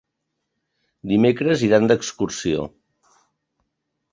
Dimecres 1.11 1.65
iran 1.67 1.85
d'excursió. 1.91 2.65